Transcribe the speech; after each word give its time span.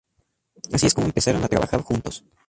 Así 0.75 0.87
es 0.87 0.95
como 0.95 1.05
empezaron 1.05 1.43
a 1.43 1.47
trabajar 1.47 1.81
juntos. 1.81 2.25